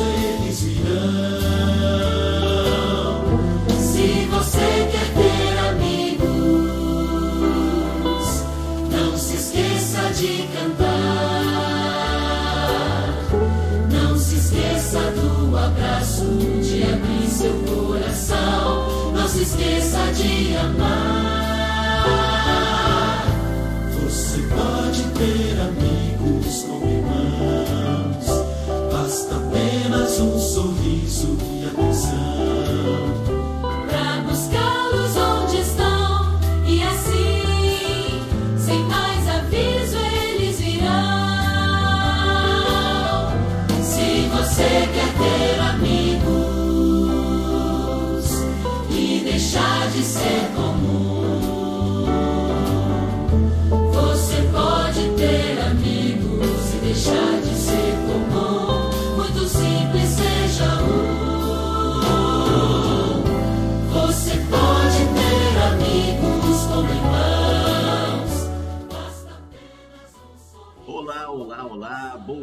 eles 0.00 0.60
virão. 0.60 0.96
Se 3.78 4.26
você 4.30 4.88
quer 4.92 5.08
ter 5.14 5.58
amigos, 5.70 6.26
não 8.90 9.16
se 9.16 9.36
esqueça 9.36 10.10
de 10.14 10.48
cantar. 10.54 11.36
Não 13.90 14.18
se 14.18 14.36
esqueça 14.36 15.00
do 15.12 15.56
abraço, 15.56 16.24
de 16.62 16.82
abrir 16.84 17.28
seu 17.28 17.54
coração. 17.64 19.12
Não 19.12 19.28
se 19.28 19.42
esqueça 19.42 20.12
de 20.12 20.56
amar. 20.56 21.36
Você 24.02 24.38
pode 24.54 25.02
ter 25.18 25.60
amigos 25.60 26.62
como 26.62 26.95
um 30.22 30.38
sorriso 30.38 31.36
e 31.60 31.66
atenção. 31.66 31.85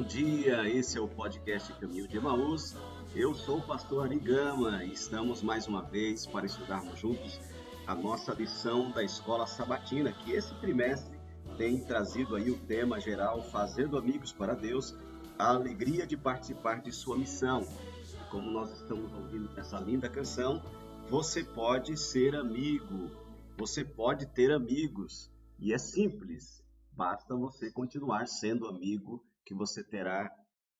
Bom 0.03 0.09
dia. 0.09 0.67
Esse 0.67 0.97
é 0.97 1.01
o 1.01 1.07
podcast 1.07 1.71
Caminho 1.79 2.05
de 2.09 2.17
Emaús. 2.17 2.75
Eu 3.15 3.33
sou 3.33 3.59
o 3.59 3.61
pastor 3.61 4.03
Ari 4.03 4.19
Gama 4.19 4.83
e 4.83 4.91
estamos 4.91 5.41
mais 5.41 5.65
uma 5.65 5.81
vez 5.81 6.27
para 6.27 6.45
estudarmos 6.45 6.99
juntos 6.99 7.39
a 7.87 7.95
nossa 7.95 8.33
lição 8.33 8.91
da 8.91 9.01
Escola 9.01 9.47
Sabatina, 9.47 10.11
que 10.11 10.33
esse 10.33 10.53
trimestre 10.55 11.17
tem 11.57 11.79
trazido 11.79 12.35
aí 12.35 12.51
o 12.51 12.59
tema 12.65 12.99
geral 12.99 13.41
Fazendo 13.43 13.97
Amigos 13.97 14.33
para 14.33 14.53
Deus, 14.53 14.93
a 15.39 15.51
alegria 15.51 16.05
de 16.05 16.17
participar 16.17 16.81
de 16.81 16.91
sua 16.91 17.17
missão. 17.17 17.61
E 17.61 18.29
como 18.29 18.51
nós 18.51 18.73
estamos 18.73 19.09
ouvindo 19.13 19.57
essa 19.57 19.79
linda 19.79 20.09
canção, 20.09 20.61
você 21.09 21.45
pode 21.45 21.95
ser 21.95 22.35
amigo, 22.35 23.09
você 23.57 23.85
pode 23.85 24.25
ter 24.25 24.51
amigos. 24.51 25.31
E 25.57 25.71
é 25.71 25.77
simples, 25.77 26.61
Basta 26.95 27.35
você 27.35 27.71
continuar 27.71 28.27
sendo 28.27 28.67
amigo, 28.67 29.23
que 29.45 29.53
você 29.53 29.83
terá 29.83 30.31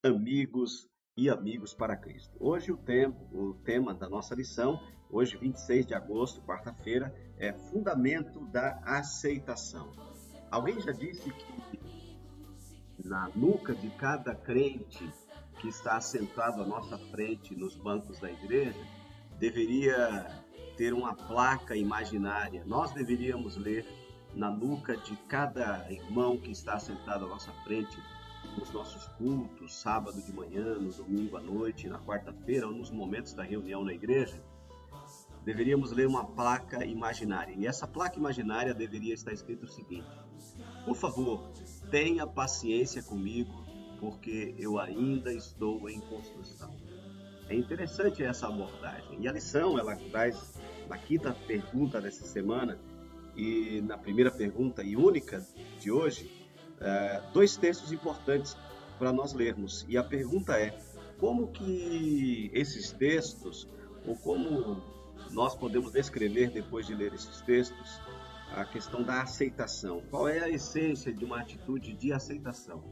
amigos 0.02 0.88
e 1.16 1.30
amigos 1.30 1.74
para 1.74 1.96
Cristo. 1.96 2.36
Hoje 2.40 2.72
o 2.72 2.76
tema, 2.76 3.14
o 3.32 3.54
tema 3.64 3.94
da 3.94 4.08
nossa 4.08 4.34
lição, 4.34 4.80
hoje 5.08 5.36
26 5.36 5.86
de 5.86 5.94
agosto, 5.94 6.42
quarta-feira, 6.42 7.14
é 7.38 7.52
fundamento 7.52 8.46
da 8.46 8.80
aceitação. 8.84 9.92
Alguém 10.50 10.80
já 10.80 10.92
disse 10.92 11.30
que 11.30 13.04
na 13.04 13.28
nuca 13.34 13.74
de 13.74 13.90
cada 13.90 14.34
crente 14.34 15.08
que 15.60 15.68
está 15.68 16.00
sentado 16.00 16.62
à 16.62 16.66
nossa 16.66 16.98
frente 17.10 17.54
nos 17.54 17.76
bancos 17.76 18.18
da 18.18 18.30
igreja, 18.30 18.80
deveria 19.38 20.26
ter 20.76 20.92
uma 20.92 21.14
placa 21.14 21.76
imaginária. 21.76 22.64
Nós 22.64 22.92
deveríamos 22.92 23.56
ler 23.56 23.86
na 24.34 24.50
nuca 24.50 24.96
de 24.96 25.16
cada 25.28 25.90
irmão 25.90 26.36
que 26.38 26.50
está 26.50 26.78
sentado 26.78 27.26
à 27.26 27.28
nossa 27.28 27.52
frente 27.64 27.96
nos 28.56 28.70
nossos 28.70 29.06
cultos, 29.18 29.74
sábado 29.74 30.20
de 30.20 30.32
manhã, 30.32 30.74
no 30.74 30.92
domingo 30.92 31.36
à 31.36 31.40
noite, 31.40 31.88
na 31.88 31.98
quarta-feira 31.98 32.66
ou 32.66 32.72
nos 32.72 32.90
momentos 32.90 33.34
da 33.34 33.42
reunião 33.42 33.84
na 33.84 33.92
igreja, 33.92 34.42
deveríamos 35.44 35.92
ler 35.92 36.06
uma 36.06 36.24
placa 36.24 36.84
imaginária. 36.84 37.54
E 37.56 37.66
essa 37.66 37.86
placa 37.86 38.18
imaginária 38.18 38.74
deveria 38.74 39.14
estar 39.14 39.32
escrito 39.32 39.64
o 39.64 39.68
seguinte: 39.68 40.08
Por 40.84 40.96
favor, 40.96 41.50
tenha 41.90 42.26
paciência 42.26 43.02
comigo, 43.02 43.52
porque 44.00 44.54
eu 44.58 44.78
ainda 44.78 45.32
estou 45.32 45.88
em 45.88 46.00
construção. 46.00 46.74
É 47.48 47.54
interessante 47.54 48.22
essa 48.22 48.48
abordagem. 48.48 49.20
E 49.20 49.28
a 49.28 49.32
lição, 49.32 49.78
ela 49.78 49.96
traz 49.96 50.58
na 50.88 50.96
quinta 50.96 51.32
pergunta 51.46 52.00
dessa 52.00 52.24
semana, 52.24 52.78
e 53.36 53.80
na 53.82 53.98
primeira 53.98 54.30
pergunta 54.30 54.82
e 54.82 54.96
única 54.96 55.46
de 55.80 55.90
hoje, 55.90 56.43
eh, 56.80 57.22
dois 57.32 57.56
textos 57.56 57.92
importantes 57.92 58.56
para 58.98 59.12
nós 59.12 59.32
lermos. 59.32 59.84
E 59.88 59.96
a 59.96 60.04
pergunta 60.04 60.58
é: 60.58 60.78
como 61.18 61.48
que 61.48 62.50
esses 62.52 62.92
textos, 62.92 63.68
ou 64.06 64.16
como 64.16 64.82
nós 65.30 65.54
podemos 65.54 65.92
descrever 65.92 66.50
depois 66.50 66.86
de 66.86 66.94
ler 66.94 67.12
esses 67.12 67.40
textos, 67.42 68.00
a 68.52 68.64
questão 68.64 69.02
da 69.02 69.22
aceitação? 69.22 70.02
Qual 70.10 70.28
é 70.28 70.40
a 70.40 70.48
essência 70.48 71.12
de 71.12 71.24
uma 71.24 71.40
atitude 71.40 71.94
de 71.94 72.12
aceitação? 72.12 72.82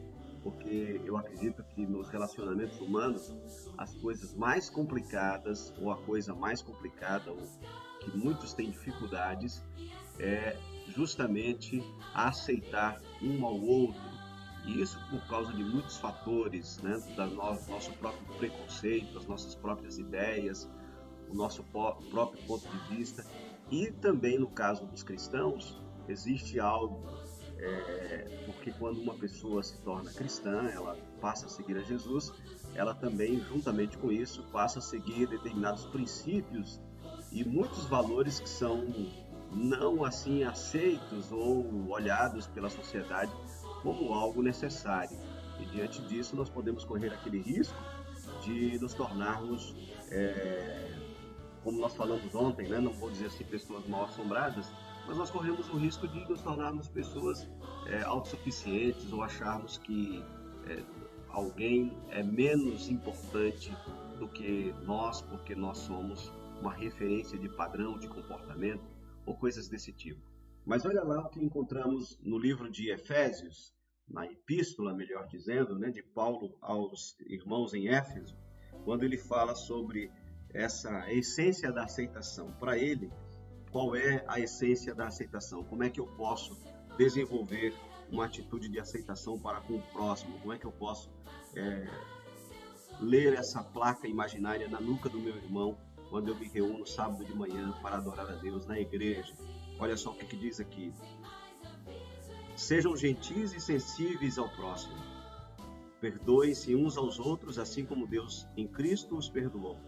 Porque 0.43 1.00
eu 1.04 1.16
acredito 1.16 1.62
que 1.62 1.87
nos 1.87 2.09
relacionamentos 2.09 2.81
humanos, 2.81 3.32
as 3.78 3.94
coisas 3.94 4.34
mais 4.34 4.69
complicadas, 4.69 5.72
ou 5.81 5.93
a 5.93 5.97
coisa 5.99 6.34
mais 6.34 6.60
complicada, 6.60 7.31
ou 7.31 7.38
que 8.00 8.16
muitos 8.16 8.53
têm 8.53 8.70
dificuldades, 8.70 9.64
é 10.19 10.56
justamente 10.88 11.82
a 12.15 12.28
aceitar 12.28 13.00
um 13.22 13.44
ao 13.44 13.60
outro. 13.60 14.00
E 14.65 14.81
isso 14.81 14.98
por 15.10 15.20
causa 15.26 15.53
de 15.53 15.65
muitos 15.65 15.97
fatores, 15.97 16.78
né? 16.82 16.97
do 17.16 17.34
nosso 17.34 17.93
próprio 17.94 18.38
preconceito, 18.38 19.12
das 19.15 19.26
nossas 19.26 19.54
próprias 19.54 19.98
ideias, 19.98 20.70
o 21.28 21.34
nosso 21.34 21.65
próprio 21.65 22.43
ponto 22.47 22.69
de 22.69 22.97
vista. 22.97 23.25
E 23.70 23.91
também 23.91 24.38
no 24.38 24.48
caso 24.48 24.87
dos 24.87 25.03
cristãos, 25.03 25.82
existe 26.06 26.60
algo, 26.60 27.09
é, 27.59 28.44
porque 28.47 28.70
quando 28.72 29.00
uma 29.00 29.14
pessoa 29.14 29.62
se 29.62 29.81
torna 29.81 30.12
cristã, 30.12 30.69
ela 30.69 30.97
passa 31.20 31.47
a 31.47 31.49
seguir 31.49 31.76
a 31.76 31.82
Jesus, 31.82 32.32
ela 32.75 32.94
também, 32.94 33.41
juntamente 33.41 33.99
com 33.99 34.12
isso, 34.12 34.44
passa 34.53 34.78
a 34.78 34.82
seguir 34.82 35.26
determinados 35.26 35.87
princípios 35.87 36.81
e 37.32 37.44
muitos 37.44 37.87
valores 37.87 38.38
que 38.38 38.49
são 38.49 38.85
não 39.54 40.04
assim 40.04 40.44
aceitos 40.44 41.31
ou 41.31 41.90
olhados 41.90 42.46
pela 42.46 42.70
sociedade 42.70 43.32
como 43.82 44.12
algo 44.14 44.43
necessário. 44.43 45.16
E 45.60 45.64
diante 45.66 46.00
disso, 46.02 46.34
nós 46.34 46.49
podemos 46.49 46.84
correr 46.84 47.12
aquele 47.12 47.40
risco 47.40 47.78
de 48.43 48.78
nos 48.81 48.94
tornarmos, 48.94 49.75
é, 50.10 50.99
como 51.62 51.78
nós 51.81 51.94
falamos 51.94 52.34
ontem, 52.34 52.69
né? 52.69 52.81
não 52.81 52.93
vou 52.93 53.10
dizer 53.10 53.26
assim 53.26 53.44
pessoas 53.44 53.87
mal 53.87 54.04
assombradas, 54.04 54.72
mas 55.06 55.16
nós 55.16 55.31
corremos 55.31 55.69
o 55.69 55.76
risco 55.76 56.08
de 56.08 56.28
nos 56.28 56.40
tornarmos 56.40 56.88
pessoas 56.88 57.49
é, 57.87 58.02
autossuficientes 58.02 59.12
ou 59.12 59.22
acharmos 59.22 59.78
que 59.78 60.25
é, 60.69 60.82
alguém 61.28 61.96
é 62.10 62.22
menos 62.22 62.88
importante 62.88 63.76
do 64.19 64.28
que 64.28 64.75
nós, 64.84 65.22
porque 65.22 65.54
nós 65.54 65.78
somos 65.78 66.32
uma 66.60 66.72
referência 66.72 67.37
de 67.38 67.49
padrão 67.49 67.99
de 67.99 68.08
comportamento 68.08 68.91
ou 69.26 69.36
coisas 69.36 69.69
desse 69.69 69.92
tipo. 69.92 70.20
Mas 70.64 70.84
olha 70.84 71.02
lá 71.02 71.26
o 71.26 71.28
que 71.28 71.42
encontramos 71.42 72.19
no 72.22 72.38
livro 72.38 72.70
de 72.70 72.90
Efésios, 72.90 73.74
na 74.08 74.26
epístola, 74.26 74.94
melhor 74.94 75.26
dizendo, 75.26 75.78
né, 75.78 75.90
de 75.90 76.02
Paulo 76.02 76.56
aos 76.60 77.16
irmãos 77.20 77.74
em 77.74 77.88
Éfeso, 77.88 78.36
quando 78.84 79.04
ele 79.04 79.16
fala 79.16 79.54
sobre 79.54 80.10
essa 80.52 81.10
essência 81.12 81.72
da 81.72 81.84
aceitação. 81.84 82.52
Para 82.52 82.78
ele, 82.78 83.10
qual 83.70 83.96
é 83.96 84.24
a 84.28 84.38
essência 84.38 84.94
da 84.94 85.06
aceitação? 85.06 85.64
Como 85.64 85.82
é 85.82 85.90
que 85.90 85.98
eu 85.98 86.06
posso 86.06 86.60
desenvolver 86.98 87.75
uma 88.10 88.26
atitude 88.26 88.68
de 88.68 88.78
aceitação 88.78 89.38
para 89.38 89.60
com 89.62 89.75
o 89.75 89.82
próximo? 89.92 90.38
Como 90.40 90.52
é 90.52 90.58
que 90.58 90.66
eu 90.66 90.72
posso 90.72 91.10
é, 91.56 91.88
ler 93.00 93.32
essa 93.34 93.62
placa 93.64 94.06
imaginária 94.06 94.68
na 94.68 94.80
nuca 94.80 95.08
do 95.08 95.18
meu 95.18 95.34
irmão 95.36 95.76
quando 96.12 96.29
eu 96.29 96.37
me 96.37 96.47
reúno 96.47 96.87
sábado 96.87 97.25
de 97.25 97.35
manhã 97.35 97.73
para 97.81 97.97
adorar 97.97 98.29
a 98.29 98.35
Deus 98.35 98.67
na 98.67 98.79
igreja? 98.79 99.32
Olha 99.79 99.97
só 99.97 100.11
o 100.11 100.14
que, 100.14 100.26
que 100.26 100.37
diz 100.37 100.61
aqui. 100.61 100.93
Sejam 102.55 102.94
gentis 102.94 103.55
e 103.55 103.59
sensíveis 103.59 104.37
ao 104.37 104.47
próximo. 104.50 104.94
Perdoem-se 106.03 106.76
uns 106.76 106.99
aos 106.99 107.19
outros, 107.19 107.59
assim 107.59 107.87
como 107.87 108.06
Deus 108.06 108.47
em 108.59 108.69
Cristo 108.69 109.17
os 109.17 109.31
perdoou. 109.31 109.79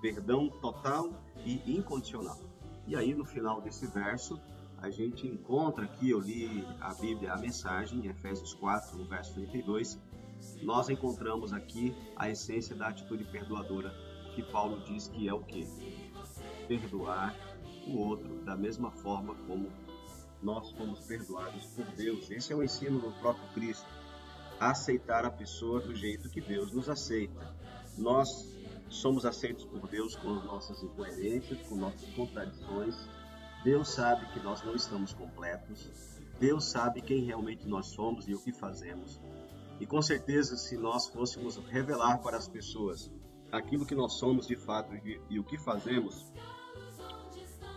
Perdão 0.00 0.48
total 0.48 1.12
e 1.46 1.76
incondicional. 1.76 2.40
E 2.84 2.96
aí, 2.96 3.14
no 3.14 3.24
final 3.24 3.60
desse 3.60 3.86
verso, 3.86 4.40
a 4.78 4.90
gente 4.90 5.28
encontra 5.28 5.84
aqui, 5.84 6.10
eu 6.10 6.18
li 6.18 6.66
a 6.80 6.92
Bíblia, 6.92 7.34
a 7.34 7.38
mensagem, 7.38 8.00
em 8.00 8.08
Efésios 8.08 8.52
4, 8.54 8.98
no 8.98 9.04
verso 9.04 9.32
32, 9.34 9.96
nós 10.60 10.88
encontramos 10.88 11.52
aqui 11.52 11.94
a 12.16 12.28
essência 12.28 12.74
da 12.74 12.88
atitude 12.88 13.22
perdoadora 13.22 14.11
que 14.34 14.42
Paulo 14.42 14.82
diz 14.84 15.08
que 15.08 15.28
é 15.28 15.34
o 15.34 15.42
que? 15.42 15.66
Perdoar 16.66 17.34
o 17.86 17.98
outro 17.98 18.42
da 18.44 18.56
mesma 18.56 18.90
forma 18.90 19.34
como 19.46 19.70
nós 20.42 20.70
fomos 20.72 21.00
perdoados 21.00 21.66
por 21.66 21.84
Deus. 21.96 22.30
Esse 22.30 22.52
é 22.52 22.56
o 22.56 22.62
ensino 22.62 22.98
do 22.98 23.12
próprio 23.20 23.48
Cristo. 23.54 23.86
Aceitar 24.58 25.24
a 25.24 25.30
pessoa 25.30 25.80
do 25.80 25.94
jeito 25.94 26.28
que 26.30 26.40
Deus 26.40 26.72
nos 26.72 26.88
aceita. 26.88 27.54
Nós 27.96 28.28
somos 28.88 29.24
aceitos 29.24 29.64
por 29.64 29.88
Deus 29.88 30.16
com 30.16 30.36
as 30.36 30.44
nossas 30.44 30.82
incoerências, 30.82 31.60
com 31.68 31.76
nossas 31.76 32.08
contradições. 32.14 32.96
Deus 33.64 33.88
sabe 33.88 34.26
que 34.32 34.40
nós 34.40 34.62
não 34.64 34.74
estamos 34.74 35.12
completos. 35.12 35.90
Deus 36.38 36.70
sabe 36.70 37.02
quem 37.02 37.24
realmente 37.24 37.66
nós 37.66 37.88
somos 37.88 38.26
e 38.26 38.34
o 38.34 38.42
que 38.42 38.52
fazemos. 38.52 39.20
E 39.80 39.86
com 39.86 40.00
certeza, 40.00 40.56
se 40.56 40.76
nós 40.76 41.08
fôssemos 41.08 41.56
revelar 41.68 42.18
para 42.18 42.36
as 42.36 42.48
pessoas 42.48 43.10
aquilo 43.52 43.84
que 43.84 43.94
nós 43.94 44.14
somos 44.14 44.46
de 44.46 44.56
fato 44.56 44.94
e, 44.94 45.20
e 45.28 45.38
o 45.38 45.44
que 45.44 45.58
fazemos, 45.58 46.32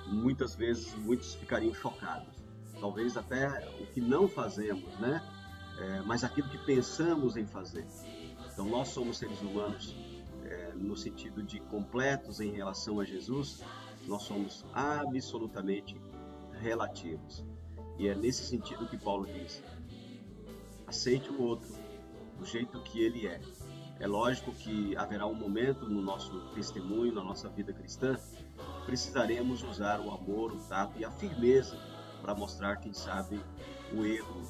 muitas 0.08 0.56
vezes 0.56 0.96
muitos 0.96 1.36
ficariam 1.36 1.74
chocados. 1.74 2.34
Talvez 2.80 3.18
até 3.18 3.48
o 3.80 3.86
que 3.88 4.00
não 4.00 4.28
fazemos, 4.28 4.98
né? 5.00 5.22
É, 5.78 6.02
mas 6.02 6.24
aquilo 6.24 6.50
que 6.50 6.58
pensamos 6.60 7.36
em 7.36 7.46
fazer. 7.46 7.86
Então 8.54 8.66
nós 8.66 8.88
somos 8.88 9.18
seres 9.18 9.42
humanos 9.42 9.94
é, 10.44 10.72
no 10.74 10.96
sentido 10.96 11.44
de 11.44 11.60
completos 11.60 12.40
em 12.40 12.52
relação 12.52 13.00
a 13.02 13.04
Jesus, 13.04 13.62
nós 14.08 14.24
somos 14.24 14.66
absolutamente 14.74 16.00
relativos. 16.54 17.46
E 17.98 18.08
é 18.08 18.16
nesse 18.16 18.46
sentido 18.46 18.88
que 18.88 18.98
Paulo 18.98 19.26
diz: 19.26 19.62
aceite 20.88 21.30
o 21.30 21.42
outro 21.42 21.74
do 22.38 22.46
jeito 22.46 22.82
que 22.84 23.02
ele 23.02 23.28
é. 23.28 23.42
É 24.00 24.08
lógico 24.08 24.52
que 24.52 24.96
haverá 24.98 25.26
um 25.26 25.34
momento 25.34 25.88
no 25.88 26.02
nosso 26.02 26.40
testemunho, 26.54 27.14
na 27.14 27.24
nossa 27.24 27.48
vida 27.48 27.72
cristã, 27.72 28.18
precisaremos 28.86 29.64
usar 29.64 30.00
o 30.00 30.12
amor, 30.12 30.52
o 30.52 30.58
tato 30.68 31.00
e 31.00 31.06
a 31.06 31.12
firmeza 31.12 31.78
para 32.22 32.36
mostrar, 32.36 32.78
quem 32.78 32.94
sabe, 32.94 33.40
o 33.94 34.06
erro 34.06 34.42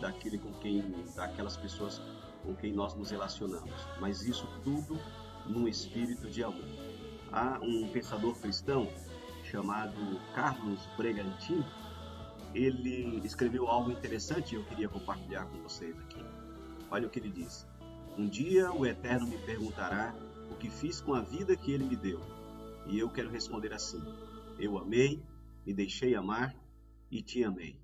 daquele 0.00 0.38
com 0.38 0.52
quem, 0.54 0.82
daquelas 1.16 1.56
pessoas 1.56 2.00
com 2.44 2.54
quem 2.54 2.72
nós 2.72 2.94
nos 2.94 3.10
relacionamos. 3.10 3.74
Mas 4.00 4.22
isso 4.22 4.46
tudo 4.62 4.98
num 5.46 5.66
espírito 5.66 6.30
de 6.30 6.44
amor. 6.44 6.64
Há 7.32 7.58
um 7.62 7.88
pensador 7.88 8.34
cristão 8.38 8.88
chamado 9.44 10.20
Carlos 10.34 10.80
Bregantin, 10.96 11.64
ele 12.54 13.20
escreveu 13.24 13.66
algo 13.66 13.90
interessante 13.90 14.52
e 14.52 14.58
eu 14.58 14.64
queria 14.64 14.88
compartilhar 14.88 15.46
com 15.46 15.58
vocês 15.62 15.98
aqui. 15.98 16.22
Olha 16.90 17.06
o 17.06 17.10
que 17.10 17.18
ele 17.18 17.30
diz: 17.30 17.66
Um 18.16 18.28
dia 18.28 18.70
o 18.72 18.84
Eterno 18.84 19.26
me 19.26 19.38
perguntará 19.38 20.14
o 20.50 20.54
que 20.56 20.68
fiz 20.70 21.00
com 21.00 21.14
a 21.14 21.22
vida 21.22 21.56
que 21.56 21.72
ele 21.72 21.84
me 21.84 21.96
deu. 21.96 22.20
E 22.86 22.98
eu 22.98 23.08
quero 23.08 23.30
responder 23.30 23.72
assim: 23.72 24.02
Eu 24.58 24.76
amei, 24.76 25.22
me 25.64 25.72
deixei 25.72 26.14
amar 26.14 26.54
e 27.10 27.22
te 27.22 27.42
amei. 27.42 27.80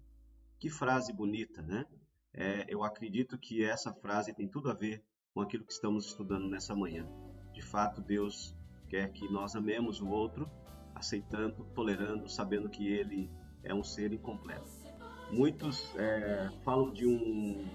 Que 0.58 0.68
frase 0.68 1.12
bonita, 1.12 1.62
né? 1.62 1.86
É, 2.34 2.66
eu 2.68 2.84
acredito 2.84 3.38
que 3.38 3.64
essa 3.64 3.92
frase 3.92 4.34
tem 4.34 4.46
tudo 4.46 4.70
a 4.70 4.74
ver 4.74 5.02
com 5.32 5.40
aquilo 5.40 5.64
que 5.64 5.72
estamos 5.72 6.06
estudando 6.06 6.48
nessa 6.48 6.74
manhã. 6.74 7.08
De 7.54 7.62
fato, 7.62 8.02
Deus 8.02 8.54
quer 8.88 9.10
que 9.12 9.30
nós 9.32 9.56
amemos 9.56 10.00
o 10.00 10.08
outro, 10.08 10.50
aceitando, 10.94 11.64
tolerando, 11.74 12.28
sabendo 12.28 12.68
que 12.68 12.86
ele 12.86 13.30
é 13.62 13.72
um 13.72 13.82
ser 13.82 14.12
incompleto. 14.12 14.68
Muitos 15.30 15.94
é, 15.96 16.50
falam 16.64 16.92
de 16.92 17.06
um 17.06 17.66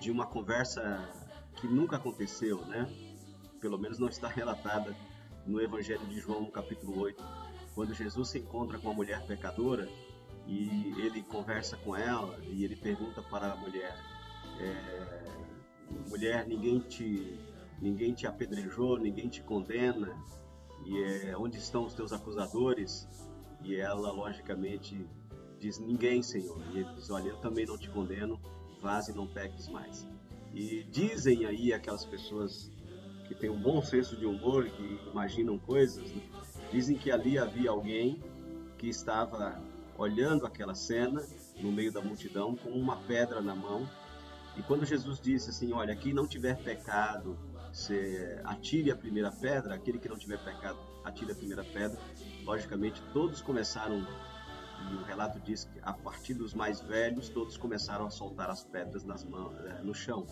de 0.00 0.10
uma 0.10 0.26
conversa 0.26 1.25
que 1.66 1.74
nunca 1.74 1.96
aconteceu, 1.96 2.64
né? 2.66 2.88
Pelo 3.60 3.78
menos 3.78 3.98
não 3.98 4.08
está 4.08 4.28
relatada 4.28 4.94
no 5.46 5.60
Evangelho 5.60 6.06
de 6.06 6.20
João, 6.20 6.46
capítulo 6.46 7.00
8, 7.00 7.22
quando 7.74 7.94
Jesus 7.94 8.28
se 8.28 8.38
encontra 8.38 8.78
com 8.78 8.90
a 8.90 8.94
mulher 8.94 9.24
pecadora 9.26 9.88
e 10.46 10.94
ele 11.00 11.22
conversa 11.22 11.76
com 11.78 11.96
ela 11.96 12.38
e 12.44 12.64
ele 12.64 12.76
pergunta 12.76 13.22
para 13.22 13.52
a 13.52 13.56
mulher: 13.56 13.96
é, 14.60 15.24
mulher, 16.08 16.46
ninguém 16.46 16.78
te 16.80 17.38
ninguém 17.80 18.14
te 18.14 18.26
apedrejou, 18.26 18.96
ninguém 18.98 19.28
te 19.28 19.42
condena 19.42 20.16
e 20.84 21.02
é, 21.02 21.36
onde 21.36 21.58
estão 21.58 21.84
os 21.84 21.94
teus 21.94 22.12
acusadores? 22.12 23.08
E 23.62 23.74
ela 23.76 24.12
logicamente 24.12 25.04
diz: 25.58 25.78
ninguém, 25.78 26.22
Senhor. 26.22 26.62
E 26.72 26.78
ele 26.78 26.92
diz: 26.94 27.10
olha, 27.10 27.30
eu 27.30 27.36
também 27.38 27.66
não 27.66 27.76
te 27.76 27.90
condeno 27.90 28.40
vaze 28.80 29.10
e 29.10 29.14
não 29.14 29.26
peques 29.26 29.68
mais. 29.68 30.06
E 30.56 30.84
dizem 30.84 31.44
aí 31.44 31.70
aquelas 31.74 32.06
pessoas 32.06 32.70
que 33.28 33.34
têm 33.34 33.50
um 33.50 33.60
bom 33.60 33.82
senso 33.82 34.16
de 34.16 34.24
humor, 34.24 34.64
que 34.64 34.98
imaginam 35.10 35.58
coisas, 35.58 36.10
né? 36.10 36.22
dizem 36.72 36.96
que 36.96 37.10
ali 37.10 37.38
havia 37.38 37.68
alguém 37.68 38.24
que 38.78 38.88
estava 38.88 39.62
olhando 39.98 40.46
aquela 40.46 40.74
cena 40.74 41.22
no 41.60 41.70
meio 41.70 41.92
da 41.92 42.00
multidão 42.00 42.56
com 42.56 42.70
uma 42.70 42.96
pedra 42.96 43.42
na 43.42 43.54
mão. 43.54 43.86
E 44.56 44.62
quando 44.62 44.86
Jesus 44.86 45.20
disse 45.20 45.50
assim, 45.50 45.74
olha, 45.74 45.94
quem 45.94 46.14
não 46.14 46.26
tiver 46.26 46.56
pecado, 46.56 47.36
atire 48.42 48.90
a 48.90 48.96
primeira 48.96 49.30
pedra, 49.30 49.74
aquele 49.74 49.98
que 49.98 50.08
não 50.08 50.16
tiver 50.16 50.42
pecado, 50.42 50.78
atire 51.04 51.32
a 51.32 51.34
primeira 51.34 51.64
pedra. 51.64 52.00
Logicamente, 52.46 53.02
todos 53.12 53.42
começaram 53.42 54.06
relato 55.16 55.40
diz 55.40 55.64
que 55.64 55.80
a 55.82 55.94
partir 55.94 56.34
dos 56.34 56.52
mais 56.52 56.80
velhos, 56.80 57.30
todos 57.30 57.56
começaram 57.56 58.06
a 58.06 58.10
soltar 58.10 58.50
as 58.50 58.62
pedras 58.62 59.02
nas 59.02 59.24
mãos, 59.24 59.56
eh, 59.64 59.80
no 59.82 59.94
chão, 59.94 60.26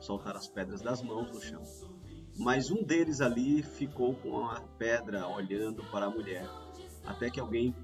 soltar 0.00 0.34
as 0.34 0.48
pedras 0.48 0.80
das 0.80 1.02
mãos 1.02 1.30
no 1.30 1.40
chão. 1.40 1.62
Mas 2.38 2.70
um 2.70 2.82
deles 2.82 3.20
ali 3.20 3.62
ficou 3.62 4.14
com 4.14 4.46
a 4.46 4.62
pedra 4.78 5.26
olhando 5.28 5.84
para 5.90 6.06
a 6.06 6.10
mulher, 6.10 6.48
até 7.04 7.28
que 7.28 7.38
alguém 7.38 7.74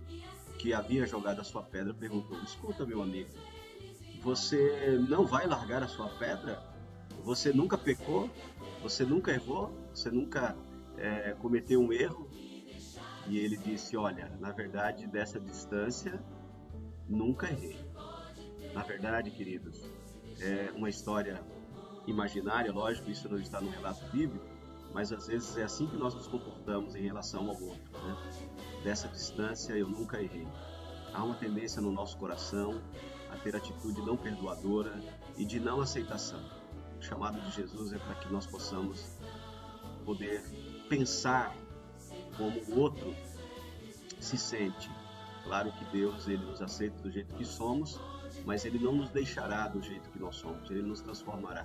que 0.59 0.73
havia 0.73 1.07
jogado 1.07 1.41
a 1.41 1.45
sua 1.45 1.63
pedra 1.63 1.93
perguntou: 1.93 2.39
Escuta, 2.43 2.87
meu 2.87 3.03
amigo, 3.03 3.31
você 4.23 4.99
não 5.11 5.27
vai 5.27 5.47
largar 5.47 5.83
a 5.83 5.89
sua 5.89 6.09
pedra? 6.09 6.63
Você 7.23 7.53
nunca 7.53 7.77
pecou? 7.77 8.31
Você 8.83 9.05
nunca 9.05 9.31
errou? 9.31 9.71
Você 9.93 10.11
nunca 10.11 10.57
é, 10.97 11.33
cometeu 11.33 11.81
um 11.83 11.93
erro? 11.93 12.31
E 13.29 13.39
ele 13.39 13.59
disse: 13.59 13.95
Olha, 13.97 14.33
na 14.41 14.53
verdade, 14.53 15.07
dessa 15.07 15.39
distância, 15.39 16.19
nunca 17.09 17.51
errei. 17.51 17.79
Na 18.75 18.83
verdade, 18.83 19.31
queridos, 19.31 19.83
é 20.41 20.71
uma 20.75 20.89
história 20.89 21.43
imaginária, 22.07 22.73
lógico, 22.73 23.11
isso 23.11 23.29
não 23.29 23.39
está 23.39 23.61
no 23.61 23.71
relato 23.71 24.05
bíblico, 24.11 24.45
mas 24.93 25.13
às 25.13 25.27
vezes 25.27 25.57
é 25.57 25.63
assim 25.63 25.87
que 25.87 25.97
nós 25.97 26.15
nos 26.15 26.27
comportamos 26.27 26.95
em 26.95 27.03
relação 27.03 27.49
ao 27.49 27.61
outro. 27.61 27.93
Né? 27.93 28.83
Dessa 28.85 29.09
distância, 29.09 29.73
eu 29.73 29.89
nunca 29.89 30.23
errei. 30.23 30.47
Há 31.13 31.25
uma 31.25 31.35
tendência 31.35 31.81
no 31.81 31.91
nosso 31.91 32.17
coração 32.19 32.81
a 33.31 33.37
ter 33.37 33.57
atitude 33.57 34.01
não 34.03 34.17
perdoadora 34.17 35.01
e 35.37 35.45
de 35.45 35.59
não 35.59 35.81
aceitação. 35.81 36.41
O 36.99 37.03
chamado 37.03 37.41
de 37.41 37.51
Jesus 37.51 37.93
é 37.93 37.99
para 37.99 38.15
que 38.17 38.33
nós 38.33 38.47
possamos 38.47 39.19
poder 40.05 40.43
pensar 40.89 41.55
como 42.37 42.59
o 42.61 42.81
outro 42.81 43.15
se 44.21 44.37
sente. 44.39 44.91
Claro 45.47 45.73
que 45.73 45.85
Deus 45.87 46.26
ele 46.26 46.45
nos 46.45 46.61
aceita 46.61 47.00
do 47.00 47.11
jeito 47.11 47.33
que 47.35 47.45
somos, 47.45 48.00
mas 48.45 48.65
ele 48.65 48.81
não 48.81 48.97
nos 48.97 49.11
deixará 49.11 49.69
do 49.69 49.81
jeito 49.81 50.11
que 50.11 50.19
nós 50.19 50.35
somos, 50.37 50.69
ele 50.71 50.83
nos 50.83 51.00
transformará. 51.00 51.65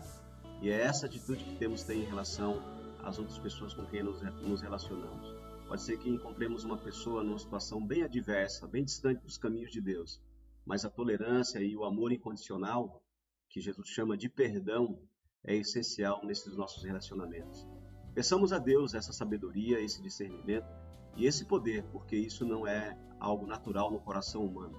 E 0.61 0.69
é 0.69 0.81
essa 0.81 1.07
atitude 1.07 1.43
que 1.43 1.55
temos 1.55 1.81
que 1.81 1.87
ter 1.87 1.95
em 1.95 2.05
relação 2.05 2.61
às 3.03 3.17
outras 3.17 3.39
pessoas 3.39 3.73
com 3.73 3.83
quem 3.87 4.03
nos, 4.03 4.21
nos 4.43 4.61
relacionamos. 4.61 5.35
Pode 5.67 5.81
ser 5.81 5.97
que 5.97 6.09
encontremos 6.09 6.63
uma 6.63 6.77
pessoa 6.77 7.23
numa 7.23 7.39
situação 7.39 7.83
bem 7.83 8.03
adversa, 8.03 8.67
bem 8.67 8.83
distante 8.83 9.23
dos 9.23 9.37
caminhos 9.37 9.71
de 9.71 9.81
Deus, 9.81 10.21
mas 10.63 10.85
a 10.85 10.89
tolerância 10.89 11.59
e 11.59 11.75
o 11.75 11.83
amor 11.83 12.11
incondicional, 12.11 13.01
que 13.49 13.59
Jesus 13.59 13.87
chama 13.87 14.15
de 14.15 14.29
perdão, 14.29 15.01
é 15.43 15.55
essencial 15.55 16.23
nesses 16.23 16.55
nossos 16.55 16.83
relacionamentos. 16.83 17.67
Peçamos 18.13 18.53
a 18.53 18.59
Deus 18.59 18.93
essa 18.93 19.11
sabedoria, 19.11 19.79
esse 19.79 20.03
discernimento 20.03 20.67
e 21.15 21.25
esse 21.25 21.45
poder, 21.45 21.83
porque 21.91 22.15
isso 22.15 22.45
não 22.45 22.65
é 22.65 22.97
algo 23.19 23.45
natural 23.45 23.91
no 23.91 23.99
coração 23.99 24.45
humano. 24.45 24.77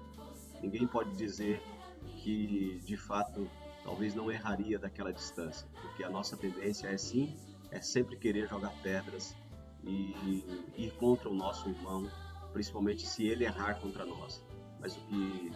Ninguém 0.61 0.87
pode 0.87 1.15
dizer 1.15 1.61
que 2.17 2.79
de 2.85 2.97
fato 2.97 3.49
talvez 3.83 4.15
não 4.15 4.31
erraria 4.31 4.79
daquela 4.79 5.11
distância, 5.11 5.67
porque 5.81 6.03
a 6.03 6.09
nossa 6.09 6.37
tendência 6.37 6.87
é 6.87 6.97
sim, 6.97 7.35
é 7.71 7.81
sempre 7.81 8.17
querer 8.17 8.47
jogar 8.47 8.71
pedras 8.81 9.35
e 9.83 10.43
ir 10.77 10.91
contra 10.97 11.29
o 11.29 11.33
nosso 11.33 11.69
irmão, 11.69 12.09
principalmente 12.53 13.05
se 13.05 13.25
ele 13.25 13.43
errar 13.43 13.75
contra 13.75 14.05
nós. 14.05 14.43
Mas 14.79 14.95
o 14.95 15.01
que 15.07 15.51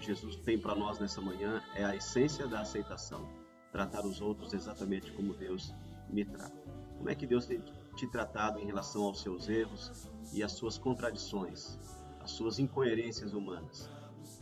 Jesus 0.00 0.36
tem 0.36 0.58
para 0.58 0.74
nós 0.74 0.98
nessa 0.98 1.20
manhã 1.20 1.62
é 1.74 1.84
a 1.84 1.96
essência 1.96 2.46
da 2.46 2.60
aceitação, 2.60 3.26
tratar 3.72 4.04
os 4.04 4.20
outros 4.20 4.52
exatamente 4.52 5.12
como 5.12 5.34
Deus 5.34 5.74
me 6.08 6.24
trata. 6.24 6.56
Como 6.96 7.08
é 7.08 7.14
que 7.14 7.26
Deus 7.26 7.46
tem 7.46 7.60
te 7.98 8.06
tratado 8.06 8.60
em 8.60 8.66
relação 8.66 9.02
aos 9.02 9.20
seus 9.20 9.48
erros 9.48 10.08
e 10.32 10.40
às 10.42 10.52
suas 10.52 10.78
contradições, 10.78 11.76
às 12.20 12.30
suas 12.30 12.60
incoerências 12.60 13.34
humanas? 13.34 13.90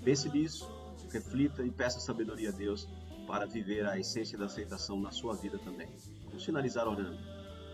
Pense 0.04 0.28
nisso, 0.28 0.70
reflita 1.10 1.64
e 1.64 1.70
peça 1.70 1.98
sabedoria 1.98 2.50
a 2.50 2.52
Deus 2.52 2.86
para 3.26 3.46
viver 3.46 3.86
a 3.86 3.98
essência 3.98 4.36
da 4.36 4.44
aceitação 4.44 5.00
na 5.00 5.10
sua 5.10 5.34
vida 5.34 5.58
também. 5.58 5.88
Vamos 6.26 6.44
finalizar 6.44 6.86
orando. 6.86 7.18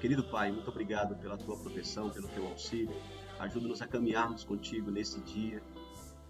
Querido 0.01 0.23
Pai, 0.23 0.53
muito 0.53 0.71
obrigado 0.71 1.17
pela 1.17 1.37
tua 1.37 1.59
proteção, 1.59 2.11
pelo 2.11 2.29
teu 2.29 2.47
auxílio. 2.47 2.95
Ajuda-nos 3.41 3.83
a 3.83 3.89
caminharmos 3.89 4.45
contigo 4.45 4.89
nesse 4.89 5.21
dia, 5.21 5.61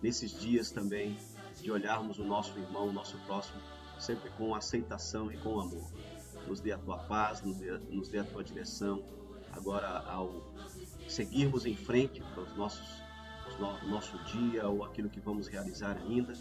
nesses 0.01 0.41
dias 0.41 0.71
também, 0.71 1.17
de 1.61 1.71
olharmos 1.71 2.19
o 2.19 2.25
nosso 2.25 2.59
irmão, 2.59 2.89
o 2.89 2.93
nosso 2.93 3.19
próximo, 3.27 3.61
sempre 3.99 4.31
com 4.31 4.55
aceitação 4.55 5.31
e 5.31 5.37
com 5.37 5.61
amor. 5.61 5.93
Nos 6.49 6.61
dê 6.61 6.73
a 6.73 6.79
tua 6.79 6.99
paz, 6.99 7.43
nos 7.43 7.59
dê, 7.59 7.71
nos 7.91 8.09
dê 8.09 8.19
a 8.19 8.25
tua 8.25 8.43
direção. 8.43 9.05
Agora, 9.53 9.99
ao 10.09 10.53
seguirmos 11.09 11.67
em 11.67 11.77
frente 11.77 12.23
para 12.35 12.43
os 12.43 12.57
nossos 12.57 13.03
o 13.59 13.89
nosso 13.89 14.19
dia 14.25 14.67
ou 14.67 14.85
aquilo 14.85 15.09
que 15.09 15.21
vamos 15.21 15.47
realizar 15.47 15.97
ainda. 15.99 16.33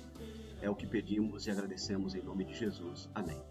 É 0.62 0.70
o 0.70 0.76
que 0.76 0.86
pedimos 0.86 1.48
e 1.48 1.52
agradecemos 1.52 2.16
em 2.16 2.22
nome 2.22 2.46
de 2.46 2.54
Jesus. 2.54 3.10
Amém. 3.14 3.42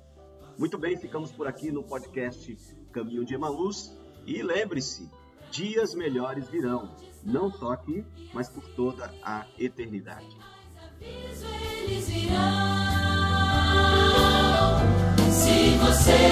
Muito 0.59 0.79
bem, 0.79 0.97
ficamos 0.97 1.33
por 1.33 1.47
aqui 1.47 1.71
no 1.71 1.83
podcast 1.83 2.57
Caminho 2.93 3.25
de 3.25 3.35
Emaús. 3.35 3.97
E 4.27 4.43
lembre-se, 4.43 5.11
dias 5.51 5.95
melhores 5.95 6.49
virão, 6.49 6.95
não 7.25 7.51
só 7.51 7.73
aqui, 7.73 8.05
mas 8.33 8.49
por 8.49 8.67
toda 8.75 9.13
a 9.23 9.47
eternidade. 9.59 10.37
Se 15.31 15.79
você 15.79 16.21